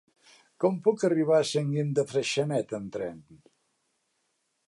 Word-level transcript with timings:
Com 0.63 0.77
puc 0.87 1.03
arribar 1.09 1.35
a 1.39 1.45
Sant 1.49 1.69
Guim 1.75 1.91
de 1.99 2.07
Freixenet 2.13 2.75
amb 2.79 2.91
tren? 2.99 3.23